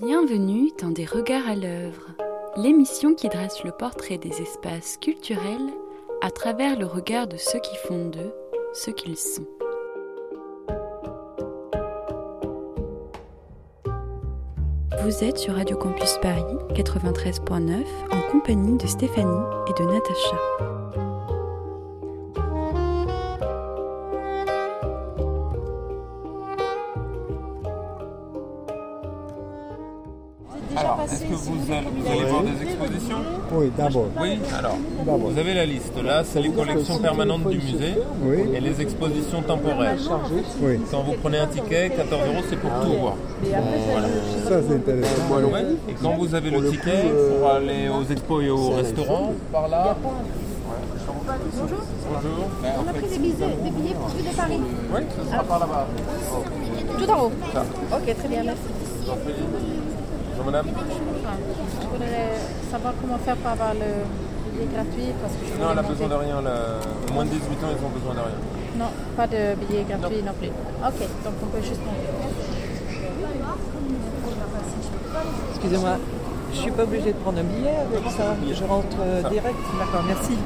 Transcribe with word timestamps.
Bienvenue 0.00 0.70
dans 0.80 0.90
Des 0.90 1.04
Regards 1.04 1.48
à 1.48 1.56
l'œuvre, 1.56 2.06
l'émission 2.56 3.14
qui 3.14 3.28
dresse 3.28 3.64
le 3.64 3.72
portrait 3.72 4.16
des 4.16 4.40
espaces 4.40 4.96
culturels 4.96 5.72
à 6.22 6.30
travers 6.30 6.78
le 6.78 6.86
regard 6.86 7.26
de 7.26 7.36
ceux 7.36 7.58
qui 7.58 7.74
font 7.78 8.08
d'eux 8.08 8.32
ce 8.74 8.92
qu'ils 8.92 9.16
sont. 9.16 9.46
Vous 15.02 15.24
êtes 15.24 15.38
sur 15.38 15.54
Radio 15.54 15.76
Campus 15.76 16.16
Paris 16.22 16.44
93.9 16.74 17.82
en 18.12 18.30
compagnie 18.30 18.78
de 18.78 18.86
Stéphanie 18.86 19.44
et 19.68 19.82
de 19.82 19.88
Natacha. 19.88 21.07
Est-ce 31.12 31.22
que 31.24 31.34
vous 31.34 31.72
allez, 31.72 31.86
vous 31.96 32.10
allez 32.10 32.30
voir 32.30 32.42
des 32.42 32.62
expositions 32.62 33.16
Oui, 33.52 33.72
d'abord. 33.76 34.06
Oui, 34.20 34.38
alors, 34.58 34.76
vous 35.06 35.38
avez 35.38 35.54
la 35.54 35.66
liste. 35.66 35.92
Là, 36.02 36.22
c'est 36.24 36.40
les 36.40 36.50
collections 36.50 36.98
permanentes 36.98 37.48
du 37.48 37.56
musée 37.58 37.94
Oui. 38.22 38.38
et 38.54 38.60
les 38.60 38.80
expositions 38.80 39.42
temporaires. 39.42 39.96
Oui, 40.60 40.78
Quand 40.90 41.02
vous 41.02 41.14
prenez 41.22 41.38
un 41.38 41.46
ticket, 41.46 41.90
14 41.90 42.22
euros, 42.28 42.42
c'est 42.48 42.56
pour 42.60 42.70
tout 42.82 42.92
voir. 43.00 43.14
ça 44.48 44.60
c'est 44.68 44.74
intéressant. 44.74 45.22
Ouais. 45.30 45.64
Et 45.88 45.92
quand 46.02 46.16
vous 46.16 46.34
avez 46.34 46.50
le 46.50 46.70
ticket 46.70 47.04
pour 47.38 47.50
aller 47.50 47.88
aux 47.88 48.10
expos 48.12 48.44
et 48.44 48.50
au 48.50 48.70
restaurant, 48.70 49.32
par 49.52 49.68
là. 49.68 49.96
Bonjour. 51.60 51.78
Bonjour. 52.10 52.48
On 52.62 52.88
a 52.88 52.92
pris 52.92 53.08
des 53.08 53.18
billets, 53.18 53.34
des 53.64 53.70
billets 53.70 53.94
pour 53.94 54.08
de 54.08 54.36
Paris. 54.36 54.60
Oui, 54.94 55.00
ce 55.24 55.30
sera 55.30 55.42
par 55.44 55.58
là-bas. 55.58 55.86
Tout 56.98 57.10
en 57.10 57.24
haut. 57.24 57.32
Ok, 57.92 58.16
très 58.18 58.28
bien, 58.28 58.42
merci. 58.44 59.77
Bonjour 60.38 60.52
madame. 60.52 60.66
Je 61.82 61.86
voudrais 61.88 62.30
savoir 62.70 62.94
comment 63.00 63.18
faire 63.18 63.34
pour 63.38 63.50
avoir 63.50 63.74
le 63.74 63.90
billet 64.54 64.68
gratuit 64.72 65.10
parce 65.20 65.34
que 65.34 65.42
je 65.50 65.60
Non, 65.60 65.70
elle 65.72 65.78
a 65.80 65.82
besoin 65.82 66.08
de 66.08 66.14
rien. 66.14 66.40
là. 66.40 66.78
Moins 67.12 67.24
de 67.24 67.30
18 67.30 67.42
ans, 67.42 67.70
ils 67.74 67.84
ont 67.84 67.88
besoin 67.90 68.14
de 68.14 68.20
rien. 68.20 68.38
Non, 68.78 68.86
pas 69.16 69.26
de 69.26 69.56
billet 69.66 69.82
gratuit 69.82 70.22
non, 70.22 70.32
plus. 70.38 70.46
Ok, 70.46 71.00
donc 71.24 71.34
on 71.42 71.46
peut 71.46 71.60
juste 71.62 71.80
monter. 71.82 72.06
Excusez-moi, 75.50 75.96
je 76.52 76.58
suis 76.58 76.70
pas 76.70 76.84
obligée 76.84 77.12
de 77.12 77.18
prendre 77.18 77.40
un 77.40 77.42
billet 77.42 77.74
avec 77.74 78.08
ça. 78.12 78.36
Je 78.46 78.64
rentre 78.64 78.96
euh, 79.00 79.28
direct. 79.28 79.58
D'accord, 79.76 80.04
merci. 80.06 80.38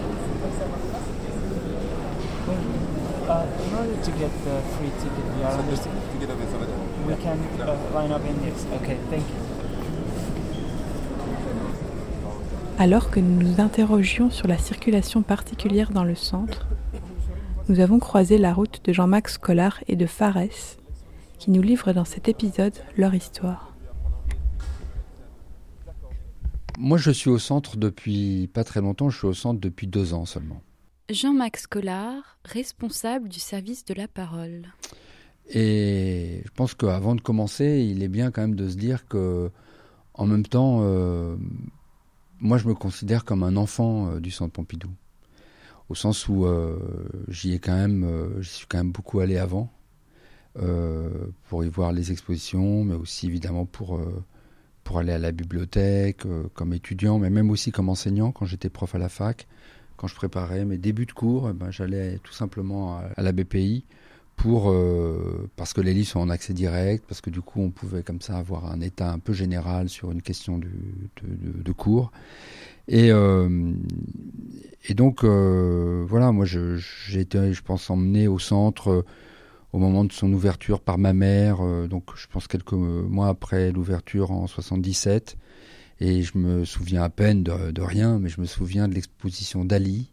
Uh, 3.28 3.44
in 3.44 3.78
order 3.78 3.96
to 4.02 4.10
get 4.18 4.32
the 4.44 4.56
free 4.76 4.90
ticket, 4.98 5.24
are 5.44 5.56
we 7.06 7.14
can 7.16 7.38
uh, 7.60 7.76
line 7.94 8.10
up 8.10 8.22
in 8.26 8.40
this. 8.42 8.66
Okay, 8.74 8.96
thank 9.10 9.28
you. 9.28 9.51
Alors 12.82 13.12
que 13.12 13.20
nous 13.20 13.40
nous 13.40 13.60
interrogions 13.60 14.28
sur 14.28 14.48
la 14.48 14.58
circulation 14.58 15.22
particulière 15.22 15.92
dans 15.92 16.02
le 16.02 16.16
centre, 16.16 16.66
nous 17.68 17.78
avons 17.78 18.00
croisé 18.00 18.38
la 18.38 18.52
route 18.52 18.80
de 18.84 18.92
Jean-Max 18.92 19.38
Collard 19.38 19.78
et 19.86 19.94
de 19.94 20.06
Fares, 20.06 20.48
qui 21.38 21.52
nous 21.52 21.62
livrent 21.62 21.92
dans 21.92 22.04
cet 22.04 22.26
épisode 22.26 22.74
leur 22.96 23.14
histoire. 23.14 23.72
Moi, 26.76 26.98
je 26.98 27.12
suis 27.12 27.30
au 27.30 27.38
centre 27.38 27.76
depuis 27.76 28.50
pas 28.52 28.64
très 28.64 28.80
longtemps. 28.80 29.10
Je 29.10 29.18
suis 29.18 29.28
au 29.28 29.32
centre 29.32 29.60
depuis 29.60 29.86
deux 29.86 30.12
ans 30.12 30.24
seulement. 30.24 30.60
Jean-Max 31.08 31.68
Collard, 31.68 32.36
responsable 32.44 33.28
du 33.28 33.38
service 33.38 33.84
de 33.84 33.94
la 33.94 34.08
parole. 34.08 34.66
Et 35.48 36.42
je 36.44 36.50
pense 36.56 36.74
qu'avant 36.74 37.14
de 37.14 37.20
commencer, 37.20 37.86
il 37.88 38.02
est 38.02 38.08
bien 38.08 38.32
quand 38.32 38.40
même 38.40 38.56
de 38.56 38.68
se 38.68 38.74
dire 38.74 39.06
que, 39.06 39.52
en 40.14 40.26
même 40.26 40.44
temps, 40.44 40.80
euh, 40.82 41.36
moi, 42.42 42.58
je 42.58 42.66
me 42.66 42.74
considère 42.74 43.24
comme 43.24 43.44
un 43.44 43.56
enfant 43.56 44.10
euh, 44.10 44.20
du 44.20 44.32
Centre 44.32 44.52
Pompidou, 44.52 44.90
au 45.88 45.94
sens 45.94 46.28
où 46.28 46.44
euh, 46.44 46.76
j'y 47.28 47.54
ai 47.54 47.60
quand 47.60 47.74
même, 47.74 48.04
euh, 48.04 48.42
j'y 48.42 48.50
suis 48.50 48.66
quand 48.66 48.78
même 48.78 48.92
beaucoup 48.92 49.20
allé 49.20 49.38
avant 49.38 49.72
pour 51.48 51.64
y 51.64 51.68
voir 51.70 51.92
les 51.92 52.12
expositions, 52.12 52.84
mais 52.84 52.94
aussi 52.94 53.26
évidemment 53.26 53.64
pour 53.64 53.98
pour 54.84 54.98
aller 54.98 55.12
à 55.12 55.18
la 55.18 55.32
bibliothèque 55.32 56.24
comme 56.52 56.74
étudiant, 56.74 57.18
mais 57.18 57.30
même 57.30 57.48
aussi 57.48 57.72
comme 57.72 57.88
enseignant 57.88 58.32
quand 58.32 58.44
j'étais 58.44 58.68
prof 58.68 58.94
à 58.94 58.98
la 58.98 59.08
fac. 59.08 59.48
Quand 59.96 60.08
je 60.08 60.14
préparais 60.14 60.66
mes 60.66 60.76
débuts 60.76 61.06
de 61.06 61.12
cours, 61.12 61.48
eh 61.48 61.54
ben, 61.54 61.70
j'allais 61.70 62.18
tout 62.18 62.34
simplement 62.34 62.98
à, 62.98 63.04
à 63.16 63.22
la 63.22 63.32
BPI 63.32 63.86
pour 64.36 64.70
euh, 64.70 65.48
parce 65.56 65.72
que 65.72 65.80
les 65.80 65.94
livres 65.94 66.08
sont 66.08 66.20
en 66.20 66.28
accès 66.28 66.52
direct, 66.52 67.04
parce 67.06 67.20
que 67.20 67.30
du 67.30 67.40
coup 67.40 67.60
on 67.60 67.70
pouvait 67.70 68.02
comme 68.02 68.20
ça 68.20 68.36
avoir 68.38 68.70
un 68.70 68.80
état 68.80 69.10
un 69.10 69.18
peu 69.18 69.32
général 69.32 69.88
sur 69.88 70.10
une 70.10 70.22
question 70.22 70.58
de, 70.58 71.72
cours. 71.72 72.12
Et, 72.88 73.12
euh, 73.12 73.72
et 74.88 74.94
donc 74.94 75.24
euh, 75.24 76.04
voilà, 76.08 76.32
moi 76.32 76.44
j'ai 76.44 77.20
été, 77.20 77.52
je 77.52 77.62
pense, 77.62 77.88
emmené 77.90 78.28
au 78.28 78.38
centre 78.38 79.04
au 79.72 79.78
moment 79.78 80.04
de 80.04 80.12
son 80.12 80.30
ouverture 80.32 80.80
par 80.80 80.98
ma 80.98 81.14
mère, 81.14 81.62
donc 81.88 82.10
je 82.14 82.26
pense 82.26 82.46
quelques 82.46 82.72
mois 82.72 83.28
après 83.28 83.72
l'ouverture 83.72 84.30
en 84.30 84.46
77. 84.46 85.38
Et 86.00 86.22
je 86.22 86.36
me 86.36 86.64
souviens 86.64 87.02
à 87.04 87.08
peine 87.08 87.42
de 87.42 87.80
rien, 87.80 88.18
mais 88.18 88.28
je 88.28 88.40
me 88.40 88.46
souviens 88.46 88.86
de 88.86 88.94
l'exposition 88.94 89.64
d'Ali, 89.64 90.11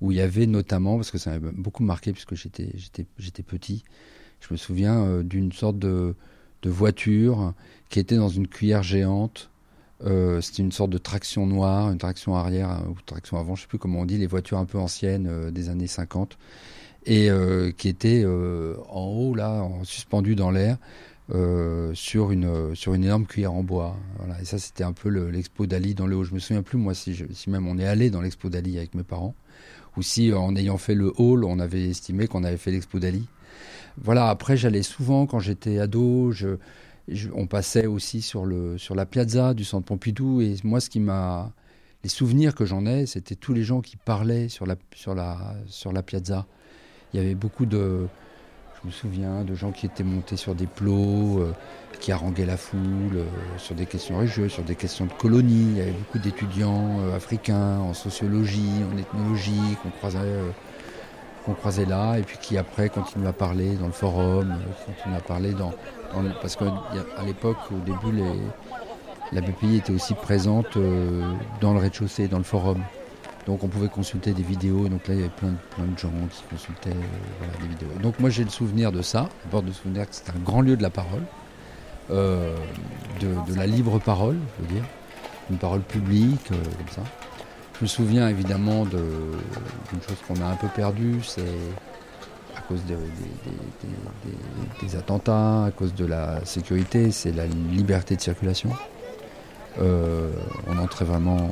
où 0.00 0.12
il 0.12 0.18
y 0.18 0.20
avait 0.20 0.46
notamment, 0.46 0.96
parce 0.96 1.10
que 1.10 1.18
ça 1.18 1.38
m'a 1.38 1.50
beaucoup 1.52 1.82
marqué 1.82 2.12
puisque 2.12 2.34
j'étais 2.34 3.42
petit, 3.46 3.84
je 4.40 4.52
me 4.52 4.56
souviens 4.56 5.02
euh, 5.04 5.22
d'une 5.22 5.52
sorte 5.52 5.78
de, 5.78 6.14
voiture 6.66 7.52
qui 7.90 7.98
était 8.00 8.16
dans 8.16 8.30
une 8.30 8.48
cuillère 8.48 8.82
géante. 8.82 9.50
Euh, 10.06 10.40
C'était 10.40 10.62
une 10.62 10.72
sorte 10.72 10.90
de 10.90 10.98
traction 10.98 11.46
noire, 11.46 11.90
une 11.90 11.98
traction 11.98 12.36
arrière 12.36 12.70
euh, 12.70 12.88
ou 12.88 12.96
traction 13.04 13.38
avant, 13.38 13.54
je 13.54 13.62
sais 13.62 13.68
plus 13.68 13.78
comment 13.78 14.00
on 14.00 14.04
dit, 14.06 14.16
les 14.18 14.26
voitures 14.26 14.58
un 14.58 14.64
peu 14.64 14.78
anciennes 14.78 15.50
des 15.50 15.68
années 15.68 15.86
50, 15.86 16.38
et 17.06 17.28
qui 17.76 17.88
était 17.88 18.24
en 18.26 19.04
haut 19.04 19.34
là, 19.34 19.62
en, 19.62 19.84
suspendu 19.84 20.34
dans 20.34 20.50
l'air. 20.50 20.78
sur 21.94 22.30
une 22.32 22.74
sur 22.74 22.94
une 22.94 23.04
énorme 23.04 23.26
cuillère 23.26 23.52
en 23.52 23.62
bois. 23.62 23.96
Et 24.40 24.44
ça, 24.46 24.58
c'était 24.58 24.84
un 24.84 24.92
peu 24.92 25.08
le- 25.10 25.30
l'expo 25.30 25.66
d'Ali 25.66 25.94
dans 25.94 26.06
le 26.06 26.16
haut. 26.16 26.24
Je 26.24 26.34
me 26.34 26.38
souviens 26.38 26.62
plus 26.62 26.78
moi 26.78 26.94
si, 26.94 27.14
si 27.32 27.50
même 27.50 27.66
on 27.68 27.78
est 27.78 27.86
allé 27.86 28.10
dans 28.10 28.20
l'expo 28.22 28.48
d'Ali 28.50 28.78
avec 28.78 28.94
mes 28.94 29.02
parents, 29.04 29.34
ou 29.96 30.02
si 30.02 30.30
euh, 30.30 30.38
en 30.38 30.56
ayant 30.56 30.78
fait 30.78 30.94
le 30.94 31.12
hall, 31.18 31.44
on 31.44 31.58
avait 31.58 31.88
estimé 31.88 32.26
qu'on 32.26 32.44
avait 32.44 32.56
fait 32.56 32.70
l'expo 32.70 32.98
d'Ali. 32.98 33.26
Voilà. 33.98 34.28
Après, 34.28 34.56
j'allais 34.56 34.82
souvent 34.82 35.26
quand 35.26 35.38
j'étais 35.38 35.78
ado. 35.78 36.32
On 37.34 37.46
passait 37.46 37.86
aussi 37.86 38.22
sur 38.22 38.46
le 38.46 38.78
sur 38.78 38.94
la 38.94 39.06
piazza 39.06 39.54
du 39.54 39.64
Centre 39.64 39.86
Pompidou. 39.86 40.40
Et 40.40 40.56
moi, 40.64 40.80
ce 40.80 40.90
qui 40.90 41.00
m'a 41.00 41.52
les 42.02 42.08
souvenirs 42.08 42.54
que 42.54 42.64
j'en 42.64 42.86
ai, 42.86 43.06
c'était 43.06 43.34
tous 43.34 43.52
les 43.52 43.62
gens 43.62 43.80
qui 43.80 43.96
parlaient 43.96 44.48
sur 44.48 44.66
la 44.66 44.76
sur 44.94 45.14
la 45.14 45.54
sur 45.66 45.92
la 45.92 46.02
piazza. 46.02 46.46
Il 47.12 47.20
y 47.20 47.22
avait 47.22 47.34
beaucoup 47.34 47.66
de 47.66 48.06
je 48.84 48.88
me 48.88 48.92
souviens 48.92 49.44
de 49.44 49.54
gens 49.54 49.72
qui 49.72 49.86
étaient 49.86 50.04
montés 50.04 50.36
sur 50.36 50.54
des 50.54 50.66
plots, 50.66 51.40
euh, 51.40 51.54
qui 52.00 52.12
haranguaient 52.12 52.44
la 52.44 52.58
foule, 52.58 53.16
euh, 53.16 53.24
sur 53.56 53.74
des 53.74 53.86
questions 53.86 54.18
religieuses, 54.18 54.52
sur 54.52 54.62
des 54.62 54.74
questions 54.74 55.06
de 55.06 55.12
colonies. 55.12 55.68
Il 55.70 55.78
y 55.78 55.80
avait 55.80 55.92
beaucoup 55.92 56.18
d'étudiants 56.18 56.98
euh, 57.00 57.16
africains 57.16 57.78
en 57.78 57.94
sociologie, 57.94 58.84
en 58.92 58.98
ethnologie, 58.98 59.78
qu'on 59.82 59.90
croisait, 61.54 61.86
là, 61.86 62.18
et 62.18 62.22
puis 62.22 62.36
qui 62.38 62.58
après 62.58 62.90
continuent 62.90 63.26
à 63.26 63.32
parler 63.32 63.74
dans 63.76 63.86
le 63.86 63.92
forum, 63.92 64.54
continuent 64.84 65.16
à 65.16 65.20
parler 65.20 65.52
dans... 65.52 65.72
parce 66.42 66.56
qu'à 66.56 66.66
l'époque, 67.24 67.56
au 67.70 67.78
début, 67.84 68.22
la 69.32 69.40
BPI 69.40 69.76
était 69.76 69.92
aussi 69.92 70.14
présente 70.14 70.78
dans 71.60 71.72
le 71.72 71.80
rez-de-chaussée, 71.80 72.28
dans 72.28 72.38
le 72.38 72.44
forum. 72.44 72.82
Donc 73.46 73.62
on 73.62 73.68
pouvait 73.68 73.88
consulter 73.88 74.32
des 74.32 74.42
vidéos, 74.42 74.88
donc 74.88 75.06
là 75.06 75.14
il 75.14 75.20
y 75.20 75.22
avait 75.24 75.28
plein, 75.32 75.50
de- 75.50 75.74
plein 75.76 75.84
de 75.84 75.98
gens 75.98 76.10
qui 76.30 76.42
consultaient 76.50 76.88
euh, 76.90 77.60
des 77.62 77.68
vidéos. 77.68 77.90
Donc 78.02 78.18
moi 78.18 78.30
j'ai 78.30 78.42
le 78.44 78.50
souvenir 78.50 78.90
de 78.90 79.02
ça, 79.02 79.28
d'abord 79.44 79.62
de 79.62 79.70
souvenir 79.72 80.08
que 80.08 80.14
c'est 80.14 80.30
un 80.30 80.38
grand 80.42 80.62
lieu 80.62 80.76
de 80.78 80.82
la 80.82 80.88
parole, 80.90 81.22
euh, 82.10 82.54
de, 83.20 83.54
la 83.56 83.66
libre 83.66 83.98
parole, 83.98 84.38
je 84.58 84.62
veux 84.66 84.72
dire, 84.74 84.84
une 85.50 85.58
parole 85.58 85.80
publique, 85.82 86.50
euh, 86.52 86.54
comme 86.54 86.88
ça. 87.04 87.10
Je 87.78 87.84
me 87.84 87.86
souviens 87.88 88.28
évidemment 88.28 88.84
de- 88.86 89.32
d'une 89.90 90.00
chose 90.08 90.16
qu'on 90.26 90.40
a 90.40 90.46
un 90.46 90.56
peu 90.56 90.68
perdue, 90.68 91.18
c'est 91.22 91.42
à 92.56 92.60
cause 92.62 92.80
de- 92.86 92.96
des- 94.80 94.96
attentats, 94.96 95.64
à 95.66 95.70
cause 95.70 95.92
de 95.94 96.06
la 96.06 96.42
sécurité, 96.46 97.10
c'est 97.10 97.32
la 97.32 97.46
liberté 97.46 98.16
de 98.16 98.20
circulation. 98.22 98.70
On 99.80 100.78
entrait 100.78 101.04
vraiment 101.04 101.50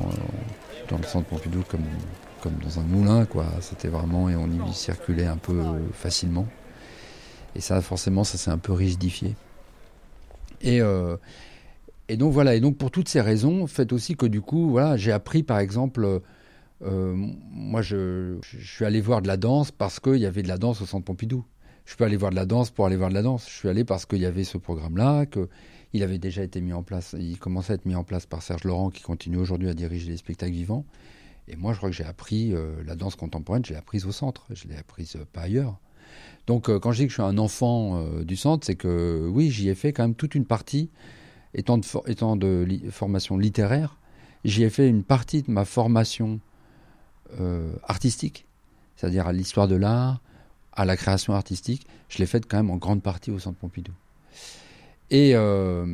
dans 0.89 0.97
le 0.97 1.03
centre 1.03 1.27
Pompidou 1.27 1.63
comme, 1.69 1.85
comme 2.41 2.53
dans 2.63 2.79
un 2.79 2.83
moulin, 2.83 3.25
quoi. 3.25 3.45
C'était 3.61 3.87
vraiment, 3.87 4.29
et 4.29 4.35
on 4.35 4.47
y 4.47 4.73
circulait 4.73 5.25
un 5.25 5.37
peu 5.37 5.59
euh, 5.59 5.79
facilement. 5.93 6.47
Et 7.55 7.61
ça, 7.61 7.81
forcément, 7.81 8.23
ça 8.23 8.37
s'est 8.37 8.51
un 8.51 8.57
peu 8.57 8.73
rigidifié. 8.73 9.35
Et, 10.61 10.81
euh, 10.81 11.17
et 12.07 12.17
donc 12.17 12.33
voilà, 12.33 12.55
et 12.55 12.59
donc 12.59 12.77
pour 12.77 12.91
toutes 12.91 13.09
ces 13.09 13.21
raisons, 13.21 13.67
fait 13.67 13.91
aussi 13.93 14.15
que 14.15 14.25
du 14.25 14.41
coup, 14.41 14.69
voilà, 14.69 14.97
j'ai 14.97 15.11
appris 15.11 15.43
par 15.43 15.59
exemple, 15.59 16.21
euh, 16.85 17.15
moi 17.51 17.81
je, 17.81 18.37
je 18.41 18.65
suis 18.65 18.85
allé 18.85 19.01
voir 19.01 19.21
de 19.21 19.27
la 19.27 19.37
danse 19.37 19.71
parce 19.71 19.99
qu'il 19.99 20.17
y 20.17 20.25
avait 20.25 20.43
de 20.43 20.47
la 20.47 20.57
danse 20.57 20.81
au 20.81 20.85
centre 20.85 21.05
Pompidou. 21.05 21.45
Je 21.85 21.95
pas 21.95 22.05
allé 22.05 22.15
voir 22.15 22.31
de 22.31 22.35
la 22.35 22.45
danse 22.45 22.71
pour 22.71 22.85
aller 22.85 22.95
voir 22.95 23.09
de 23.09 23.13
la 23.13 23.21
danse. 23.21 23.45
Je 23.47 23.53
suis 23.53 23.69
allé 23.69 23.83
parce 23.83 24.05
qu'il 24.05 24.19
y 24.19 24.25
avait 24.25 24.45
ce 24.45 24.57
programme-là, 24.57 25.25
qu'il 25.25 25.47
Il 25.93 26.03
avait 26.03 26.17
déjà 26.17 26.43
été 26.43 26.59
mis 26.59 26.73
en 26.73 26.83
place, 26.83 27.15
il 27.17 27.37
commençait 27.37 27.73
à 27.73 27.75
être 27.75 27.85
mis 27.85 27.95
en 27.95 28.03
place 28.03 28.25
par 28.25 28.41
Serge 28.41 28.63
Laurent, 28.63 28.89
qui 28.89 29.03
continue 29.03 29.37
aujourd'hui 29.37 29.69
à 29.69 29.73
diriger 29.73 30.09
les 30.09 30.17
spectacles 30.17 30.53
vivants. 30.53 30.85
Et 31.47 31.55
moi, 31.55 31.73
je 31.73 31.77
crois 31.77 31.89
que 31.89 31.95
j'ai 31.95 32.03
appris 32.03 32.53
la 32.85 32.95
danse 32.95 33.15
contemporaine, 33.15 33.63
je 33.63 33.73
l'ai 33.73 33.77
apprise 33.77 34.05
au 34.05 34.11
centre, 34.11 34.47
je 34.49 34.67
l'ai 34.67 34.75
apprise 34.75 35.17
pas 35.33 35.41
ailleurs. 35.41 35.77
Donc, 36.47 36.69
quand 36.79 36.91
je 36.91 36.97
dis 36.97 37.03
que 37.03 37.09
je 37.09 37.15
suis 37.15 37.21
un 37.21 37.37
enfant 37.37 38.03
du 38.23 38.35
centre, 38.35 38.65
c'est 38.65 38.75
que 38.75 39.29
oui, 39.31 39.51
j'y 39.51 39.69
ai 39.69 39.75
fait 39.75 39.93
quand 39.93 40.03
même 40.03 40.15
toute 40.15 40.35
une 40.35 40.45
partie, 40.45 40.89
étant 41.53 41.77
de 41.77 42.79
formation 42.89 43.37
littéraire, 43.37 43.97
j'y 44.45 44.63
ai 44.63 44.69
fait 44.69 44.89
une 44.89 45.03
partie 45.03 45.43
de 45.43 45.51
ma 45.51 45.65
formation 45.65 46.39
artistique, 47.83 48.45
c'est-à-dire 48.95 49.27
à 49.27 49.33
l'histoire 49.33 49.67
de 49.67 49.75
l'art, 49.75 50.21
à 50.71 50.85
la 50.85 50.97
création 50.97 51.33
artistique, 51.33 51.85
je 52.09 52.17
l'ai 52.17 52.25
faite 52.25 52.45
quand 52.49 52.57
même 52.57 52.71
en 52.71 52.77
grande 52.77 53.03
partie 53.03 53.29
au 53.29 53.37
Centre 53.37 53.59
Pompidou. 53.59 53.91
Et, 55.13 55.33
euh, 55.35 55.85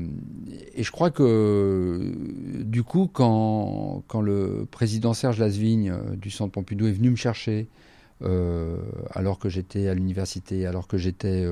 et, 0.73 0.81
je 0.81 0.91
crois 0.91 1.11
que 1.11 2.15
du 2.63 2.83
coup, 2.83 3.09
quand, 3.11 4.01
le 4.21 4.65
président 4.71 5.13
Serge 5.13 5.39
Lasvigne 5.39 5.91
euh, 5.91 6.15
du 6.15 6.29
Centre 6.31 6.53
Pompidou 6.53 6.87
est 6.87 6.93
venu 6.93 7.09
me 7.09 7.17
chercher, 7.17 7.67
euh, 8.21 8.77
alors 9.11 9.37
que 9.37 9.49
j'étais 9.49 9.89
à 9.89 9.93
l'université, 9.93 10.65
alors 10.65 10.87
que 10.87 10.97
j'étais 10.97 11.45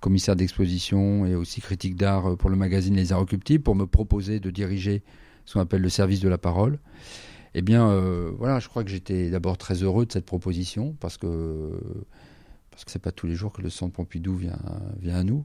commissaire 0.00 0.34
d'exposition 0.34 1.26
et 1.26 1.34
aussi 1.34 1.60
critique 1.60 1.94
d'art 1.94 2.38
pour 2.38 2.48
le 2.48 2.56
magazine 2.56 2.96
Les 2.96 3.12
Arts 3.12 3.20
Occultibles, 3.20 3.62
pour 3.62 3.74
me 3.74 3.86
proposer 3.86 4.40
de 4.40 4.50
diriger 4.50 5.02
ce 5.44 5.54
qu'on 5.54 5.60
appelle 5.60 5.82
le 5.82 5.90
service 5.90 6.20
de 6.20 6.28
la 6.30 6.38
parole, 6.38 6.78
eh 7.52 7.60
bien, 7.60 8.00
voilà, 8.38 8.60
je 8.60 8.68
crois 8.68 8.82
que 8.82 8.88
j'étais 8.88 9.28
d'abord 9.28 9.58
très 9.58 9.82
heureux 9.82 10.06
de 10.06 10.12
cette 10.12 10.24
proposition 10.24 10.96
parce 11.00 11.18
que 11.18 11.70
parce 12.70 12.84
que 12.84 12.98
pas 12.98 13.12
tous 13.12 13.28
les 13.28 13.36
jours 13.36 13.52
que 13.52 13.62
le 13.62 13.70
Centre 13.70 13.92
Pompidou 13.92 14.34
vient, 14.34 14.58
vient 15.00 15.16
à 15.16 15.22
nous, 15.22 15.44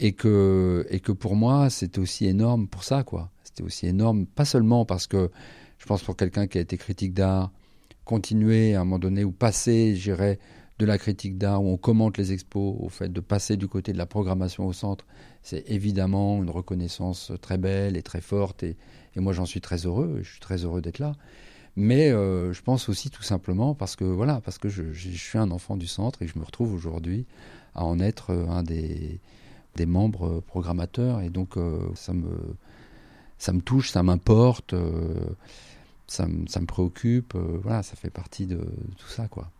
et 0.00 0.12
que, 0.12 0.86
et 0.88 0.98
que 0.98 1.12
pour 1.12 1.36
moi, 1.36 1.68
c'était 1.68 2.00
aussi 2.00 2.26
énorme 2.26 2.66
pour 2.66 2.84
ça, 2.84 3.04
quoi. 3.04 3.30
C'était 3.44 3.62
aussi 3.62 3.86
énorme, 3.86 4.26
pas 4.26 4.46
seulement 4.46 4.86
parce 4.86 5.06
que 5.06 5.30
je 5.78 5.84
pense 5.84 6.02
pour 6.02 6.16
quelqu'un 6.16 6.46
qui 6.46 6.56
a 6.56 6.62
été 6.62 6.78
critique 6.78 7.12
d'art, 7.12 7.52
continuer 8.06 8.74
à 8.74 8.80
un 8.80 8.84
moment 8.84 8.98
donné 8.98 9.24
ou 9.24 9.30
passer, 9.30 9.94
j'irais, 9.94 10.38
de 10.78 10.86
la 10.86 10.96
critique 10.96 11.36
d'art 11.36 11.62
où 11.62 11.68
on 11.68 11.76
commente 11.76 12.16
les 12.16 12.32
expos, 12.32 12.74
au 12.80 12.88
fait 12.88 13.12
de 13.12 13.20
passer 13.20 13.58
du 13.58 13.68
côté 13.68 13.92
de 13.92 13.98
la 13.98 14.06
programmation 14.06 14.66
au 14.66 14.72
centre, 14.72 15.04
c'est 15.42 15.68
évidemment 15.68 16.42
une 16.42 16.48
reconnaissance 16.48 17.32
très 17.42 17.58
belle 17.58 17.98
et 17.98 18.02
très 18.02 18.22
forte, 18.22 18.62
et, 18.62 18.78
et 19.14 19.20
moi 19.20 19.34
j'en 19.34 19.44
suis 19.44 19.60
très 19.60 19.84
heureux, 19.84 20.20
je 20.22 20.30
suis 20.30 20.40
très 20.40 20.64
heureux 20.64 20.80
d'être 20.80 20.98
là. 20.98 21.12
Mais 21.76 22.10
euh, 22.10 22.54
je 22.54 22.62
pense 22.62 22.88
aussi 22.88 23.10
tout 23.10 23.22
simplement 23.22 23.74
parce 23.74 23.96
que 23.96 24.04
voilà, 24.04 24.40
parce 24.40 24.58
que 24.58 24.70
je, 24.70 24.92
suis 24.92 25.38
un 25.38 25.50
enfant 25.50 25.76
du 25.76 25.86
centre 25.86 26.22
et 26.22 26.26
je 26.26 26.38
me 26.38 26.44
retrouve 26.44 26.74
aujourd'hui 26.74 27.26
à 27.74 27.84
en 27.84 28.00
être 28.00 28.30
euh, 28.30 28.48
un 28.48 28.62
des, 28.62 29.20
des 29.76 29.86
membres 29.86 30.40
programmateurs 30.40 31.20
et 31.20 31.30
donc 31.30 31.56
euh, 31.56 31.78
ça 31.94 32.12
me 32.12 32.30
ça 33.38 33.52
me 33.52 33.60
touche, 33.60 33.90
ça 33.90 34.02
m'importe, 34.02 34.74
ça, 36.06 36.26
ça, 36.46 36.60
me 36.60 36.66
préoccupe, 36.66 37.34
voilà, 37.34 37.82
ça 37.82 37.96
fait 37.96 38.10
partie 38.10 38.46
de, 38.46 38.58
tout 38.58 39.08
ça 39.08 39.28
quoi. 39.28 39.50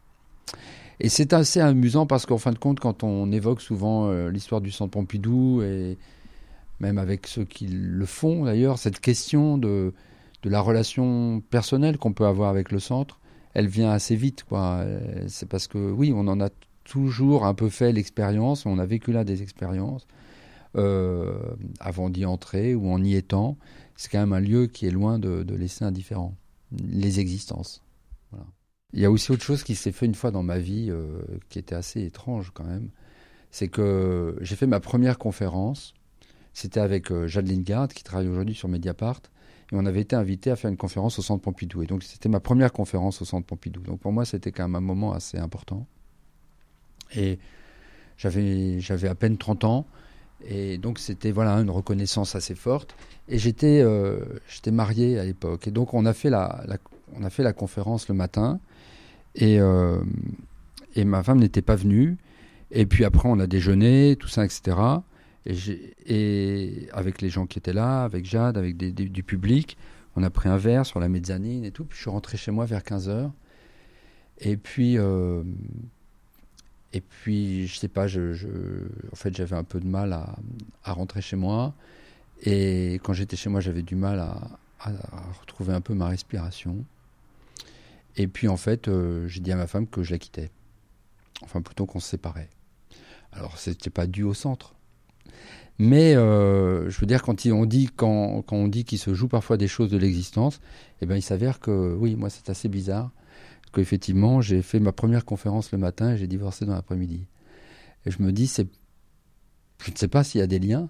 Et 0.98 1.08
c'est 1.08 1.32
assez 1.32 1.60
amusant 1.60 2.04
parce 2.04 2.26
qu'en 2.26 2.36
fin 2.36 2.52
de 2.52 2.58
compte, 2.58 2.78
quand 2.78 3.04
on 3.04 3.32
évoque 3.32 3.62
souvent 3.62 4.12
l'histoire 4.28 4.60
du 4.60 4.70
Centre 4.70 4.90
Pompidou 4.90 5.62
et 5.62 5.96
même 6.78 6.98
avec 6.98 7.26
ceux 7.26 7.46
qui 7.46 7.68
le 7.68 8.04
font 8.04 8.44
d'ailleurs, 8.44 8.78
cette 8.78 9.00
question 9.00 9.56
de 9.56 9.94
de 10.42 10.50
la 10.50 10.60
relation 10.60 11.42
personnelle 11.50 11.98
qu'on 11.98 12.12
peut 12.12 12.26
avoir 12.26 12.48
avec 12.50 12.72
le 12.72 12.80
centre, 12.80 13.20
elle 13.54 13.68
vient 13.68 13.90
assez 13.90 14.16
vite. 14.16 14.44
quoi. 14.44 14.84
C'est 15.28 15.48
parce 15.48 15.68
que 15.68 15.78
oui, 15.78 16.12
on 16.14 16.26
en 16.28 16.40
a 16.40 16.48
toujours 16.90 17.46
un 17.46 17.54
peu 17.54 17.68
fait 17.68 17.92
l'expérience, 17.92 18.66
on 18.66 18.80
a 18.80 18.84
vécu 18.84 19.12
là 19.12 19.22
des 19.22 19.42
expériences 19.42 20.08
euh, 20.76 21.38
avant 21.78 22.10
d'y 22.10 22.24
entrer 22.24 22.74
ou 22.74 22.90
en 22.90 23.02
y 23.02 23.14
étant. 23.14 23.56
C'est 23.96 24.10
quand 24.10 24.18
même 24.18 24.32
un 24.32 24.40
lieu 24.40 24.66
qui 24.66 24.86
est 24.86 24.90
loin 24.90 25.20
de, 25.20 25.44
laisser 25.54 25.84
indifférent 25.84 26.34
les 26.72 27.20
existences. 27.20 27.82
Il 28.92 28.98
y 28.98 29.04
a 29.04 29.10
aussi 29.10 29.30
autre 29.30 29.44
chose 29.44 29.62
qui 29.62 29.76
s'est 29.76 29.92
fait 29.92 30.06
une 30.06 30.16
fois 30.16 30.32
dans 30.32 30.42
ma 30.42 30.58
vie 30.58 30.88
euh, 30.90 31.20
qui 31.48 31.60
était 31.60 31.76
assez 31.76 32.02
étrange 32.02 32.50
quand 32.52 32.64
même. 32.64 32.90
C'est 33.52 33.68
que 33.68 34.36
j'ai 34.40 34.56
fait 34.56 34.66
ma 34.66 34.80
première 34.80 35.16
conférence. 35.16 35.94
C'était 36.54 36.80
avec 36.80 37.12
euh, 37.12 37.28
Jade 37.28 37.92
qui 37.92 38.02
travaille 38.02 38.26
aujourd'hui 38.26 38.56
sur 38.56 38.68
Mediapart. 38.68 39.22
Et 39.70 39.76
on 39.76 39.86
avait 39.86 40.00
été 40.00 40.16
invité 40.16 40.50
à 40.50 40.56
faire 40.56 40.70
une 40.70 40.76
conférence 40.76 41.20
au 41.20 41.22
Centre 41.22 41.42
Pompidou. 41.42 41.82
Et 41.84 41.86
donc, 41.86 42.02
c'était 42.02 42.28
ma 42.28 42.40
première 42.40 42.72
conférence 42.72 43.22
au 43.22 43.24
Centre 43.24 43.46
Pompidou. 43.46 43.80
Donc, 43.82 44.00
pour 44.00 44.10
moi, 44.10 44.24
c'était 44.24 44.50
quand 44.50 44.64
même 44.64 44.74
un 44.74 44.80
moment 44.80 45.12
assez 45.12 45.38
important. 45.38 45.86
Et 47.16 47.38
j'avais, 48.16 49.08
à 49.08 49.14
peine 49.14 49.38
30 49.38 49.64
ans. 49.64 49.86
Et 50.46 50.78
donc, 50.78 50.98
c'était 50.98 51.32
voilà, 51.32 51.54
une 51.54 51.70
reconnaissance 51.70 52.34
assez 52.34 52.54
forte. 52.54 52.94
Et 53.28 53.38
j'étais, 53.38 53.80
euh, 53.82 54.20
marié 54.72 55.18
à 55.18 55.24
l'époque. 55.24 55.68
Et 55.68 55.70
donc, 55.70 55.94
on 55.94 56.06
a, 56.06 56.12
fait 56.12 56.30
la, 56.30 56.64
on 57.14 57.24
a 57.24 57.30
fait 57.30 57.42
la 57.42 57.52
conférence 57.52 58.08
le 58.08 58.14
matin. 58.14 58.60
Et, 59.34 59.60
euh, 59.60 60.00
et 60.96 61.04
ma 61.04 61.22
femme 61.22 61.38
n'était 61.38 61.62
pas 61.62 61.76
venue. 61.76 62.16
Et 62.70 62.86
puis 62.86 63.04
après, 63.04 63.28
on 63.28 63.38
a 63.40 63.46
déjeuné, 63.46 64.16
tout 64.16 64.28
ça, 64.28 64.44
etc. 64.44 64.76
Et, 65.46 65.54
et, 66.06 66.88
avec 66.92 67.20
les 67.20 67.30
gens 67.30 67.46
qui 67.46 67.58
étaient 67.58 67.72
là, 67.72 68.04
avec 68.04 68.24
Jade, 68.24 68.56
avec 68.56 68.76
du 68.76 69.22
public, 69.22 69.76
on 70.16 70.22
a 70.22 70.30
pris 70.30 70.48
un 70.48 70.56
verre 70.56 70.86
sur 70.86 71.00
la 71.00 71.08
mezzanine 71.08 71.64
et 71.64 71.70
tout. 71.70 71.84
Puis 71.84 71.96
je 71.96 72.02
suis 72.02 72.10
rentré 72.10 72.36
chez 72.36 72.50
moi 72.50 72.66
vers 72.66 72.82
15h. 72.82 73.30
Et 74.40 74.56
puis, 74.56 74.98
euh, 74.98 75.42
et 76.92 77.00
puis, 77.00 77.68
je 77.68 77.78
sais 77.78 77.88
pas, 77.88 78.06
en 78.06 79.16
fait, 79.16 79.36
j'avais 79.36 79.56
un 79.56 79.64
peu 79.64 79.78
de 79.80 79.86
mal 79.86 80.12
à, 80.12 80.92
rentrer 80.92 81.22
chez 81.22 81.36
moi. 81.36 81.74
Et 82.42 82.94
quand 83.04 83.12
j'étais 83.12 83.36
chez 83.36 83.48
moi, 83.48 83.60
j'avais 83.60 83.82
du 83.82 83.94
mal 83.94 84.18
à, 84.18 84.58
à, 84.80 84.90
retrouver 85.40 85.72
un 85.72 85.80
peu 85.80 85.94
ma 85.94 86.08
respiration. 86.08 86.84
Et 88.16 88.26
puis, 88.26 88.48
en 88.48 88.56
fait, 88.56 88.88
euh, 88.88 89.28
j'ai 89.28 89.40
dit 89.40 89.52
à 89.52 89.56
ma 89.56 89.68
femme 89.68 89.86
que 89.86 90.02
je 90.02 90.10
la 90.10 90.18
quittais. 90.18 90.50
Enfin, 91.42 91.62
plutôt 91.62 91.86
qu'on 91.86 92.00
se 92.00 92.08
séparait. 92.08 92.50
Alors, 93.32 93.58
c'était 93.58 93.90
pas 93.90 94.06
dû 94.06 94.24
au 94.24 94.34
centre. 94.34 94.74
Mais 95.78 96.14
euh, 96.14 96.90
je 96.90 97.00
veux 97.00 97.06
dire, 97.06 97.22
quand 97.22 97.46
on 97.46 97.64
dit, 97.64 97.88
quand, 97.94 98.44
on 98.50 98.68
dit 98.68 98.84
qu'il 98.84 98.98
se 98.98 99.14
joue 99.14 99.28
parfois 99.28 99.56
des 99.56 99.68
choses 99.68 99.90
de 99.90 99.96
l'existence, 99.96 100.60
eh 101.00 101.06
ben, 101.06 101.16
il 101.16 101.22
s'avère 101.22 101.60
que, 101.60 101.94
oui, 101.94 102.16
moi, 102.16 102.28
c'est 102.30 102.50
assez 102.50 102.68
bizarre. 102.68 103.12
Qu'effectivement, 103.72 104.40
j'ai 104.40 104.62
fait 104.62 104.80
ma 104.80 104.92
première 104.92 105.24
conférence 105.24 105.70
le 105.72 105.78
matin 105.78 106.12
et 106.12 106.16
j'ai 106.16 106.26
divorcé 106.26 106.64
dans 106.66 106.74
l'après-midi. 106.74 107.26
Et 108.04 108.10
je 108.10 108.22
me 108.22 108.32
dis, 108.32 108.46
je 108.48 109.90
ne 109.90 109.96
sais 109.96 110.08
pas 110.08 110.24
s'il 110.24 110.40
y 110.40 110.42
a 110.42 110.46
des 110.46 110.58
liens, 110.58 110.88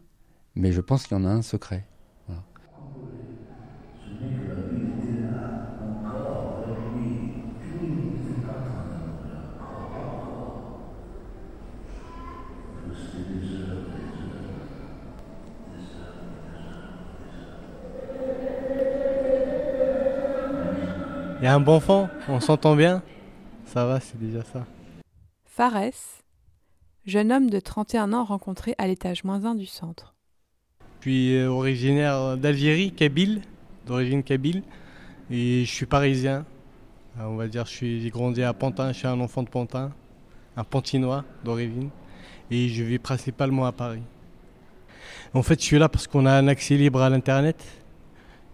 mais 0.54 0.72
je 0.72 0.80
pense 0.80 1.06
qu'il 1.06 1.16
y 1.16 1.20
en 1.20 1.24
a 1.24 1.30
un 1.30 1.42
secret. 1.42 1.86
Il 21.40 21.44
y 21.44 21.46
a 21.46 21.54
un 21.54 21.60
bon 21.60 21.80
fond, 21.80 22.06
on 22.28 22.38
s'entend 22.38 22.76
bien. 22.76 23.02
Ça 23.64 23.86
va, 23.86 23.98
c'est 23.98 24.18
déjà 24.18 24.44
ça. 24.44 24.66
Fares, 25.46 26.20
jeune 27.06 27.32
homme 27.32 27.48
de 27.48 27.58
31 27.58 28.12
ans 28.12 28.24
rencontré 28.24 28.74
à 28.76 28.86
l'étage 28.86 29.24
moins 29.24 29.46
1 29.46 29.54
du 29.54 29.64
centre. 29.64 30.14
Je 30.98 31.08
suis 31.08 31.36
euh, 31.36 31.48
originaire 31.48 32.36
d'Algérie, 32.36 32.92
Kabyle, 32.92 33.40
d'origine 33.86 34.22
Kabyle, 34.22 34.62
et 35.30 35.64
je 35.64 35.70
suis 35.70 35.86
parisien. 35.86 36.44
Euh, 37.18 37.24
on 37.24 37.36
va 37.36 37.48
dire, 37.48 37.64
je 37.64 37.70
suis 37.70 38.10
grandi 38.10 38.42
à 38.42 38.52
Pantin, 38.52 38.92
je 38.92 38.98
suis 38.98 39.06
un 39.06 39.18
enfant 39.18 39.42
de 39.42 39.48
Pantin, 39.48 39.92
un 40.58 40.64
Pantinois 40.64 41.24
d'origine, 41.42 41.88
et 42.50 42.68
je 42.68 42.84
vis 42.84 42.98
principalement 42.98 43.64
à 43.64 43.72
Paris. 43.72 44.02
En 45.32 45.42
fait, 45.42 45.58
je 45.58 45.64
suis 45.64 45.78
là 45.78 45.88
parce 45.88 46.06
qu'on 46.06 46.26
a 46.26 46.32
un 46.32 46.48
accès 46.48 46.74
libre 46.74 47.00
à 47.00 47.08
l'Internet, 47.08 47.64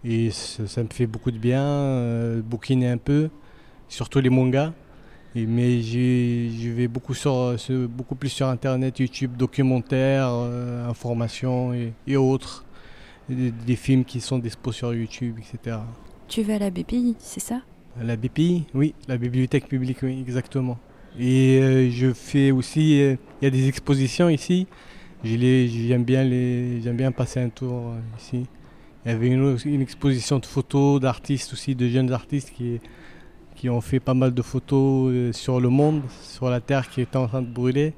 et 0.03 0.29
ça, 0.31 0.83
me 0.83 0.89
fait 0.89 1.07
beaucoup 1.07 1.31
de 1.31 1.37
bien, 1.37 1.63
euh, 1.63 2.41
bouquiner 2.41 2.87
un 2.87 2.97
peu, 2.97 3.29
surtout 3.87 4.19
les 4.19 4.29
mangas. 4.29 4.73
Et, 5.35 5.45
mais 5.45 5.81
je 5.81 6.69
vais 6.69 6.87
beaucoup, 6.87 7.13
sur, 7.13 7.55
beaucoup 7.89 8.15
plus 8.15 8.29
sur 8.29 8.47
Internet, 8.47 8.99
YouTube, 8.99 9.35
documentaires, 9.35 10.29
euh, 10.31 10.89
informations 10.89 11.73
et, 11.73 12.17
autres. 12.17 12.63
Des, 13.29 13.75
films 13.75 14.05
qui 14.05 14.21
sont 14.21 14.39
dispo 14.39 14.71
sur 14.71 14.93
YouTube, 14.93 15.35
etc. 15.39 15.79
Tu 16.29 16.43
vas 16.43 16.55
à 16.55 16.59
la 16.59 16.69
BPI, 16.69 17.15
c'est 17.19 17.41
ça? 17.41 17.61
La 18.01 18.15
BPI, 18.15 18.65
oui, 18.73 18.93
la 19.09 19.17
bibliothèque 19.17 19.67
publique, 19.67 19.97
oui, 20.03 20.23
exactement. 20.25 20.77
Et 21.19 21.59
euh, 21.61 21.89
je 21.91 22.13
fais 22.13 22.51
aussi, 22.51 22.99
il 22.99 23.17
y 23.41 23.45
a 23.45 23.49
des 23.49 23.67
expositions 23.67 24.29
ici. 24.29 24.67
J'aime 25.25 26.03
bien, 26.05 26.23
bien 26.93 27.11
passer 27.11 27.41
un 27.41 27.49
tour 27.49 27.95
ici. 28.17 28.45
Il 29.07 29.11
y 29.11 29.13
avait 29.13 29.29
une, 29.29 29.81
exposition 29.81 30.37
de 30.37 30.45
photos 30.45 30.99
d'artistes 30.99 31.53
aussi, 31.53 31.75
de 31.75 31.87
jeunes 31.87 32.11
artistes 32.11 32.51
qui, 32.53 32.81
qui 33.55 33.69
ont 33.69 33.79
fait 33.79 34.01
pas 34.01 34.13
mal 34.13 34.33
de 34.33 34.41
photos 34.41 35.13
euh, 35.13 35.31
sur 35.31 35.61
le 35.61 35.69
monde, 35.69 36.01
sur 36.23 36.49
la 36.49 36.59
Terre 36.59 36.89
qui 36.89 36.99
était 36.99 37.15
en 37.15 37.25
train 37.25 37.41
de 37.41 37.47
brûler. 37.47 37.93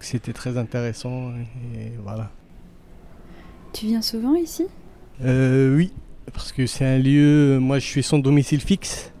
C'était 0.00 0.32
très 0.32 0.58
intéressant 0.58 1.30
et 1.76 1.92
voilà. 2.02 2.32
Tu 3.72 3.86
viens 3.86 4.02
souvent 4.02 4.34
ici? 4.34 4.66
Euh, 5.22 5.76
Oui, 5.76 5.92
parce 6.32 6.50
que 6.50 6.66
c'est 6.66 6.84
un 6.84 6.98
lieu, 6.98 7.60
moi 7.60 7.78
je 7.78 7.86
suis 7.86 8.02
sans 8.02 8.18
domicile 8.18 8.60
fixe. 8.60 9.12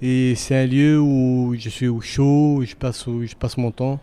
Et 0.00 0.34
c'est 0.34 0.56
un 0.56 0.66
lieu 0.66 0.98
où 0.98 1.54
je 1.58 1.68
suis 1.68 1.88
au 1.88 2.00
chaud, 2.00 2.56
où 2.60 2.64
je 2.64 2.74
passe, 2.74 3.06
où 3.06 3.26
je 3.26 3.34
passe 3.34 3.58
mon 3.58 3.70
temps. 3.70 4.00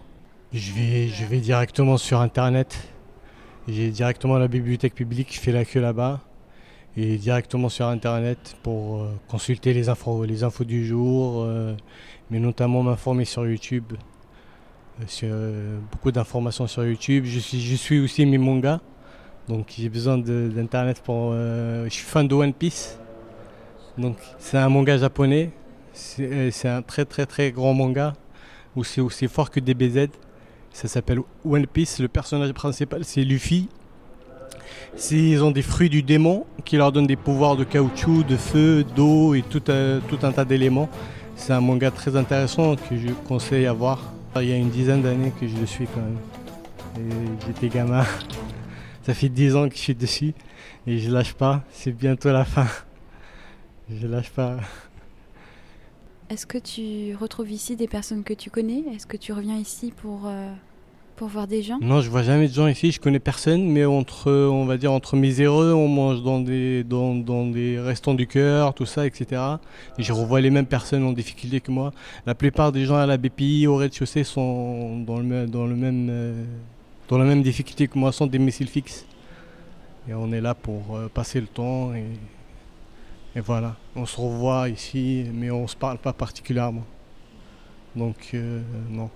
Je 0.54 0.74
vais, 0.74 1.08
je 1.08 1.26
vais 1.26 1.40
directement 1.40 1.98
sur 1.98 2.22
Internet. 2.22 2.78
J'ai 3.68 3.90
directement 3.90 4.38
la 4.38 4.48
bibliothèque 4.48 4.94
publique, 4.94 5.34
je 5.34 5.40
fais 5.40 5.52
la 5.52 5.66
queue 5.66 5.80
là-bas. 5.80 6.22
Et 6.98 7.18
directement 7.18 7.70
sur 7.70 7.88
Internet 7.88 8.58
pour 8.64 9.02
euh, 9.02 9.12
consulter 9.28 9.74
les 9.74 9.88
infos, 9.88 10.26
les 10.26 10.44
infos 10.44 10.66
du 10.66 10.86
jour, 10.86 11.44
euh, 11.44 11.74
mais 12.30 12.40
notamment 12.40 12.84
m'informer 12.84 13.26
sur 13.26 13.48
YouTube. 13.48 13.94
Euh, 15.00 15.04
sur, 15.08 15.30
beaucoup 15.92 16.12
d'informations 16.12 16.68
sur 16.68 16.86
YouTube. 16.86 17.24
Je 17.26 17.40
suis, 17.40 17.62
je 17.62 17.76
suis 17.76 18.00
aussi 18.00 18.26
mes 18.26 18.38
mangas. 18.38 18.82
Donc 19.48 19.74
j'ai 19.78 19.90
besoin 19.90 20.18
d'internet 20.18 21.02
pour. 21.04 21.34
je 21.34 21.90
suis 21.90 22.06
fan 22.06 22.28
de 22.28 22.36
One 22.36 22.54
Piece. 22.54 23.00
Donc 23.98 24.18
c'est 24.38 24.58
un 24.58 24.70
manga 24.70 24.98
japonais 24.98 25.52
c'est 25.94 26.68
un 26.68 26.82
très 26.82 27.06
très 27.06 27.26
très 27.26 27.52
grand 27.52 27.74
manga 27.74 28.14
où 28.76 28.84
c'est 28.84 29.02
aussi 29.02 29.28
fort 29.28 29.50
que 29.50 29.60
DBZ. 29.60 30.08
Ça 30.72 30.88
s'appelle 30.88 31.20
One 31.44 31.68
Piece. 31.68 32.00
Le 32.00 32.08
personnage 32.08 32.54
principal 32.54 33.04
c'est 33.04 33.24
Luffy. 33.24 33.70
Ils 35.12 35.44
ont 35.44 35.52
des 35.52 35.62
fruits 35.62 35.90
du 35.90 36.04
démon 36.04 36.46
qui 36.66 36.78
leur 36.78 36.92
donnent 36.92 37.08
des 37.08 37.16
pouvoirs 37.16 37.56
de 37.56 37.64
caoutchouc, 37.64 38.24
de 38.24 38.38
feu, 38.38 38.84
d'eau 38.96 39.34
et 39.34 39.42
tout, 39.42 39.64
euh, 39.70 40.00
tout 40.10 40.20
un 40.24 40.32
tas 40.32 40.46
d'éléments. 40.46 40.90
C'est 41.36 41.54
un 41.54 41.62
manga 41.62 41.92
très 41.92 42.16
intéressant 42.16 42.76
que 42.76 42.98
je 42.98 43.10
conseille 43.28 43.66
à 43.66 43.74
voir. 43.74 44.14
Il 44.36 44.44
y 44.44 44.54
a 44.54 44.58
une 44.58 44.70
dizaine 44.70 45.02
d'années 45.02 45.34
que 45.40 45.48
je 45.48 45.58
le 45.58 45.66
suis 45.66 45.88
quand 45.88 46.02
même. 46.02 47.40
J'étais 47.48 47.70
gamin. 47.70 48.06
Ça 49.04 49.14
fait 49.14 49.30
dix 49.30 49.56
ans 49.56 49.68
que 49.68 49.76
je 49.76 49.80
suis 49.80 49.96
dessus 49.96 50.34
et 50.86 51.00
je 51.00 51.10
lâche 51.10 51.34
pas. 51.34 51.64
C'est 51.72 51.92
bientôt 51.92 52.32
la 52.32 52.46
fin. 52.46 52.68
Je 53.94 54.08
lâche 54.08 54.30
pas. 54.30 54.56
Est-ce 56.30 56.46
que 56.46 56.58
tu 56.58 57.14
retrouves 57.18 57.52
ici 57.52 57.76
des 57.76 57.90
personnes 57.90 58.24
que 58.24 58.34
tu 58.34 58.50
connais? 58.50 58.86
Est-ce 58.96 59.06
que 59.06 59.18
tu 59.18 59.34
reviens 59.34 59.58
ici 59.58 59.92
pour, 59.92 60.28
euh, 60.28 60.54
voir 61.28 61.48
des 61.48 61.62
gens 61.64 61.80
Non, 61.82 62.02
je 62.02 62.10
vois 62.10 62.24
jamais 62.24 62.48
de 62.48 62.54
gens 62.54 62.68
ici, 62.68 62.92
je 62.92 63.00
connais 63.00 63.20
personne, 63.20 63.68
mais 63.70 63.86
entre, 63.86 64.32
on 64.32 64.66
va 64.66 64.78
dire, 64.78 64.92
entre 64.92 65.16
miséreux, 65.16 65.74
on 65.74 65.88
mange 65.88 66.24
dans 66.24 66.40
des, 66.40 66.84
dans, 66.84 67.16
des 67.48 67.80
restaurants 67.80 68.16
du 68.16 68.28
cœur, 68.28 68.74
tout 68.74 68.86
ça, 68.86 69.06
etc. 69.06 69.42
Et 69.98 70.04
je 70.04 70.14
revois 70.14 70.42
les 70.42 70.50
mêmes 70.50 70.66
personnes 70.66 71.04
en 71.04 71.12
difficulté 71.12 71.62
que 71.62 71.72
moi. 71.72 71.92
La 72.26 72.36
plupart 72.36 72.72
des 72.72 72.86
gens 72.86 72.98
à 72.98 73.06
la 73.06 73.18
BPI, 73.18 73.68
au 73.68 73.76
rez-de-chaussée, 73.76 74.24
sont 74.24 75.00
dans, 75.00 75.20
le, 75.20 75.48
dans, 75.48 75.66
le 75.66 75.76
même, 75.76 76.08
euh, 76.10 76.44
dans 77.08 77.18
la 77.18 77.26
même 77.26 77.44
difficulté 77.44 77.88
que 77.88 77.98
moi, 77.98 78.12
sont 78.12 78.28
des 78.28 78.40
missiles 78.40 78.70
fixes. 78.70 79.06
Et 80.10 80.14
on 80.14 80.32
est 80.32 80.42
là 80.42 80.56
pour 80.56 80.96
euh, 80.96 81.10
passer 81.14 81.40
le 81.40 81.48
temps 81.48 81.94
et 81.94 82.06
et 83.36 83.40
voilà, 83.40 83.78
on 83.96 84.06
se 84.06 84.20
revoit 84.20 84.68
ici, 84.68 85.26
mais 85.34 85.50
on 85.52 85.62
ne 85.62 85.68
se 85.68 85.76
parle 85.76 85.98
pas 85.98 86.12
particulièrement. 86.12 86.84
Donc, 87.96 88.32
euh, 88.34 88.62
non. 88.90 89.10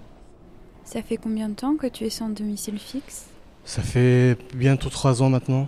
Ça 0.86 1.02
fait 1.02 1.18
combien 1.18 1.50
de 1.50 1.56
temps 1.56 1.76
que 1.76 1.88
tu 1.88 2.06
es 2.06 2.10
sans 2.12 2.30
domicile 2.30 2.78
fixe? 2.78 3.28
Ça 3.66 3.82
fait 3.82 4.38
bientôt 4.54 4.90
trois 4.90 5.24
ans 5.24 5.30
maintenant. 5.30 5.68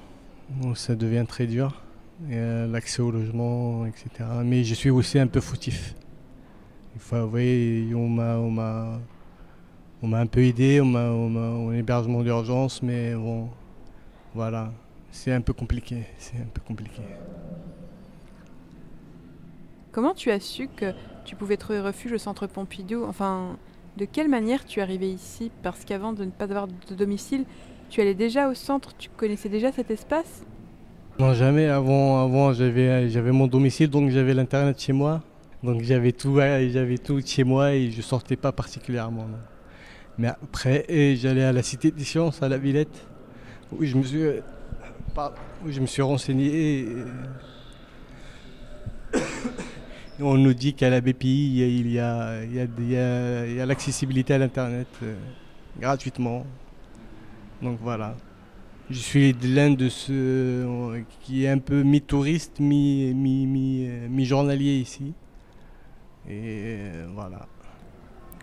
Donc 0.61 0.77
ça 0.77 0.95
devient 0.95 1.25
très 1.27 1.47
dur. 1.47 1.81
Euh, 2.29 2.67
l'accès 2.67 3.01
au 3.01 3.09
logement, 3.09 3.85
etc. 3.87 4.09
Mais 4.45 4.63
je 4.63 4.75
suis 4.75 4.91
aussi 4.91 5.17
un 5.17 5.27
peu 5.27 5.41
fautif. 5.41 5.95
Il 6.95 7.01
faut 7.01 7.15
avouer, 7.15 7.89
on 7.95 8.07
m'a, 8.07 8.37
on 8.37 8.51
m'a, 8.51 8.99
on 10.01 10.07
m'a 10.07 10.19
un 10.19 10.27
peu 10.27 10.41
aidé, 10.41 10.81
on 10.81 10.85
m'a, 10.85 11.09
on 11.09 11.71
hébergement 11.73 12.21
d'urgence, 12.21 12.81
mais 12.81 13.13
bon, 13.13 13.49
voilà, 14.33 14.71
c'est 15.11 15.31
un 15.31 15.41
peu 15.41 15.53
compliqué. 15.53 16.05
C'est 16.17 16.37
un 16.37 16.47
peu 16.53 16.61
compliqué. 16.61 17.01
Comment 19.91 20.13
tu 20.13 20.29
as 20.29 20.39
su 20.39 20.67
que 20.75 20.93
tu 21.25 21.35
pouvais 21.35 21.57
trouver 21.57 21.81
refuge 21.81 22.11
au 22.11 22.17
centre 22.19 22.45
Pompidou? 22.45 23.03
Enfin, 23.03 23.57
de 23.97 24.05
quelle 24.05 24.29
manière 24.29 24.63
tu 24.63 24.79
es 24.79 24.83
arrivé 24.83 25.09
ici? 25.09 25.51
Parce 25.63 25.83
qu'avant 25.83 26.13
de 26.13 26.23
ne 26.23 26.29
pas 26.29 26.45
avoir 26.45 26.67
de 26.67 26.95
domicile, 26.95 27.45
tu 27.89 27.99
allais 27.99 28.13
déjà 28.13 28.47
au 28.47 28.53
centre, 28.53 28.95
tu 28.97 29.09
connaissais 29.09 29.49
déjà 29.49 29.71
cet 29.71 29.89
espace? 29.89 30.45
Non, 31.19 31.33
jamais. 31.33 31.65
Avant, 31.65 32.23
avant 32.23 32.53
j'avais, 32.53 33.09
j'avais 33.09 33.31
mon 33.31 33.47
domicile, 33.47 33.89
donc 33.89 34.11
j'avais 34.11 34.35
l'internet 34.35 34.79
chez 34.79 34.93
moi. 34.93 35.23
Donc 35.63 35.81
j'avais 35.81 36.11
tout, 36.11 36.35
j'avais 36.37 36.99
tout 36.99 37.19
chez 37.25 37.43
moi 37.43 37.73
et 37.73 37.89
je 37.89 38.01
sortais 38.03 38.35
pas 38.35 38.51
particulièrement. 38.51 39.25
Mais 40.19 40.27
après, 40.27 40.85
j'allais 41.15 41.43
à 41.43 41.51
la 41.51 41.63
Cité 41.63 41.89
des 41.89 42.03
Sciences, 42.03 42.43
à 42.43 42.49
la 42.49 42.59
Villette, 42.59 43.07
où 43.71 43.83
je 43.83 43.97
me 43.97 44.03
suis, 44.03 44.21
euh, 44.21 44.41
où 45.65 45.71
je 45.71 45.79
me 45.79 45.87
suis 45.87 46.03
renseigné. 46.03 46.85
On 50.19 50.35
nous 50.35 50.55
dit 50.55 50.73
qu'à 50.73 50.89
la 50.89 50.99
BPI, 50.99 51.59
il 51.59 51.91
y 51.91 51.99
a, 51.99 52.41
l'accessibilité 53.65 54.33
à 54.33 54.39
l'Internet 54.39 54.87
euh, 55.03 55.15
gratuitement. 55.79 56.43
Donc 57.61 57.77
voilà. 57.81 58.15
Je 58.89 58.97
suis 58.97 59.35
l'un 59.43 59.69
de 59.71 59.89
ceux 59.89 61.05
qui 61.21 61.43
est 61.43 61.49
un 61.49 61.59
peu 61.59 61.83
mi-touriste, 61.83 62.59
mi-journalier 62.59 64.79
ici. 64.79 65.13
Et 66.27 66.33
euh, 66.33 67.07
voilà. 67.13 67.45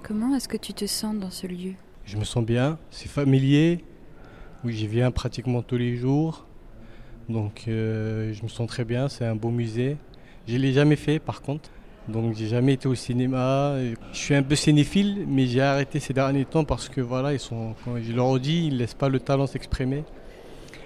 Comment 0.03 0.37
est-ce 0.37 0.49
que 0.49 0.57
tu 0.57 0.75
te 0.75 0.87
sens 0.87 1.19
dans 1.19 1.31
ce 1.31 1.49
lieu? 1.49 1.73
Je 2.05 2.17
me 2.17 2.25
sens 2.25 2.45
bien, 2.45 2.79
c'est 2.91 3.09
familier. 3.09 3.85
Oui, 4.63 4.75
j'y 4.75 4.87
viens 4.87 5.11
pratiquement 5.11 5.63
tous 5.63 5.79
les 5.79 5.97
jours. 5.97 6.47
Donc 7.29 7.65
euh, 7.67 8.33
je 8.33 8.43
me 8.43 8.49
sens 8.49 8.69
très 8.69 8.85
bien, 8.85 9.09
c'est 9.09 9.25
un 9.25 9.35
beau 9.35 9.51
musée. 9.51 9.97
Je 10.47 10.55
ne 10.55 10.59
l'ai 10.59 10.73
jamais 10.73 10.97
fait 10.97 11.19
par 11.19 11.43
contre. 11.43 11.71
Donc 12.09 12.35
j'ai 12.37 12.49
jamais 12.49 12.75
été 12.75 12.87
au 12.87 12.95
cinéma. 12.95 13.77
Je 14.13 14.19
suis 14.19 14.35
un 14.35 14.43
peu 14.43 14.57
cinéphile, 14.57 15.25
mais 15.27 15.47
j'ai 15.47 15.63
arrêté 15.63 16.01
ces 16.01 16.13
derniers 16.13 16.45
temps 16.45 16.65
parce 16.65 16.89
que 16.89 17.01
voilà, 17.01 17.33
ils 17.33 17.41
sont, 17.41 17.75
je 18.03 18.13
leur 18.13 18.39
dis, 18.39 18.67
ils 18.67 18.75
ne 18.75 18.79
laissent 18.79 18.95
pas 18.95 19.09
le 19.09 19.21
talent 19.21 19.47
s'exprimer. 19.47 20.05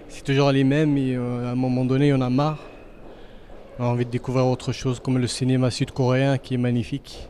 C'est 0.09 0.25
toujours 0.25 0.53
les 0.53 0.65
mêmes 0.65 0.97
et 0.97 1.17
euh, 1.17 1.49
à 1.49 1.51
un 1.51 1.55
moment 1.55 1.85
donné, 1.85 2.15
on 2.15 2.21
a 2.21 2.31
marre. 2.31 2.59
On 3.79 3.85
a 3.85 3.87
envie 3.89 4.05
de 4.05 4.11
découvrir 4.11 4.47
autre 4.47 4.73
chose 4.73 5.01
comme 5.01 5.19
le 5.19 5.27
cinéma 5.27 5.71
sud-coréen 5.71 6.39
qui 6.39 6.55
est 6.55 6.59
magnifique. 6.59 7.29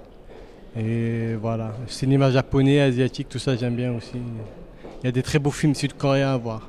Et 0.76 1.34
voilà, 1.34 1.74
le 1.80 1.90
cinéma 1.90 2.30
japonais, 2.30 2.80
asiatique, 2.80 3.28
tout 3.28 3.38
ça 3.38 3.56
j'aime 3.56 3.74
bien 3.74 3.92
aussi. 3.94 4.18
Il 5.02 5.06
y 5.06 5.08
a 5.08 5.12
des 5.12 5.22
très 5.22 5.38
beaux 5.38 5.50
films 5.50 5.74
sud-coréens 5.74 6.34
à 6.34 6.36
voir. 6.36 6.68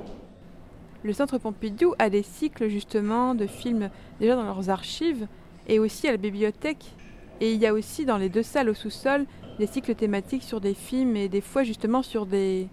Le 1.03 1.13
Centre 1.13 1.37
Pompidou 1.37 1.93
a 1.99 2.09
des 2.09 2.23
cycles 2.23 2.69
justement 2.69 3.35
de 3.35 3.45
films 3.45 3.89
déjà 4.19 4.35
dans 4.35 4.43
leurs 4.43 4.69
archives 4.69 5.27
et 5.69 5.79
aussi 5.79 6.07
à 6.07 6.11
la 6.11 6.17
bibliothèque. 6.17 6.95
Et 7.39 7.53
il 7.53 7.61
y 7.61 7.65
a 7.65 7.73
aussi 7.73 8.05
dans 8.05 8.17
les 8.17 8.27
deux 8.27 8.43
salles 8.43 8.69
au 8.69 8.73
sous-sol 8.73 9.25
des 9.59 9.67
cycles 9.67 9.95
thématiques 9.95 10.43
sur 10.43 10.59
des 10.59 10.73
films 10.73 11.15
et 11.15 11.29
des 11.29 11.41
fois 11.41 11.63
justement 11.63 12.03
sur 12.03 12.25
des... 12.25 12.67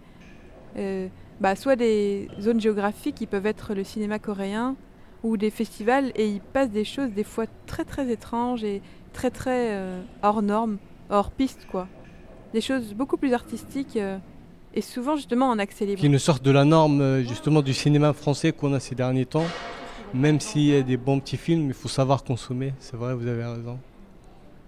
Euh, 0.77 1.07
bah, 1.41 1.55
soit 1.55 1.77
des 1.77 2.29
zones 2.41 2.61
géographiques 2.61 3.17
qui 3.17 3.27
peuvent 3.27 3.47
être 3.47 3.75
le 3.75 3.85
cinéma 3.85 4.19
coréen 4.19 4.75
ou 5.23 5.37
des 5.37 5.51
festivals 5.51 6.11
et 6.15 6.29
ils 6.29 6.41
passent 6.41 6.71
des 6.71 6.85
choses 6.85 7.11
des 7.11 7.25
fois 7.25 7.45
très 7.67 7.85
très 7.85 8.11
étranges 8.11 8.65
et 8.65 8.81
très 9.13 9.31
très 9.31 9.73
euh, 9.73 10.01
hors 10.23 10.43
normes, 10.43 10.79
hors 11.11 11.31
piste 11.31 11.67
quoi. 11.71 11.89
Des 12.55 12.61
choses 12.61 12.95
beaucoup 12.95 13.17
plus 13.17 13.35
artistiques 13.35 13.97
euh, 13.97 14.19
et 14.75 14.81
souvent 14.81 15.17
justement 15.17 15.51
en 15.51 15.59
accès 15.59 15.85
libre. 15.85 16.01
Qui 16.01 16.09
ne 16.09 16.19
sortent 16.19 16.45
de 16.45 16.51
la 16.51 16.65
norme 16.65 17.23
justement 17.23 17.63
du 17.63 17.75
cinéma 17.75 18.13
français 18.13 18.53
qu'on 18.53 18.73
a 18.73 18.81
ces 18.81 18.95
derniers 18.95 19.27
temps. 19.27 19.47
Même 20.15 20.41
s'il 20.41 20.63
y 20.63 20.75
a 20.75 20.83
des 20.83 20.97
bons 20.97 21.21
petits 21.21 21.37
films, 21.37 21.69
il 21.69 21.75
faut 21.75 21.89
savoir 21.89 22.25
consommer. 22.25 22.73
C'est 22.79 22.97
vrai, 22.97 23.15
vous 23.15 23.27
avez 23.27 23.45
raison. 23.45 23.79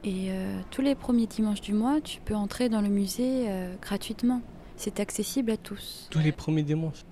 Et 0.05 0.31
euh, 0.31 0.61
tous 0.71 0.83
les 0.83 0.95
premiers 0.95 1.27
dimanches 1.27 1.61
du 1.61 1.73
mois, 1.73 2.01
tu 2.01 2.21
peux 2.21 2.35
entrer 2.35 2.69
dans 2.69 2.81
le 2.81 2.89
musée 2.89 3.47
euh, 3.49 3.75
gratuitement. 3.81 4.43
C'est 4.77 5.01
accessible 5.01 5.51
à 5.51 5.57
tous. 5.57 6.09
Tous 6.11 6.21
les 6.21 6.33
premiers 6.33 6.63
dimanches 6.63 7.05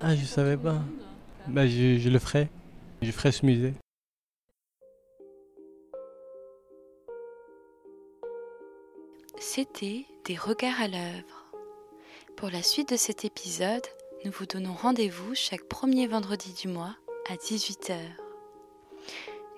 Ah, 0.00 0.16
je 0.16 0.24
savais 0.24 0.56
pas. 0.56 0.80
Bah, 1.46 1.66
je, 1.66 1.98
je 1.98 2.08
le 2.08 2.18
ferai. 2.18 2.48
Je 3.02 3.10
ferai 3.12 3.30
ce 3.32 3.46
musée. 3.46 3.74
C'était 9.38 10.06
Des 10.24 10.36
regards 10.36 10.80
à 10.80 10.88
l'œuvre. 10.88 11.44
Pour 12.36 12.50
la 12.50 12.62
suite 12.62 12.90
de 12.90 12.96
cet 12.96 13.24
épisode, 13.24 13.86
nous 14.24 14.32
vous 14.32 14.46
donnons 14.46 14.72
rendez-vous 14.72 15.34
chaque 15.34 15.64
premier 15.68 16.06
vendredi 16.06 16.52
du 16.60 16.68
mois 16.68 16.96
à 17.30 17.36
18h. 17.36 17.96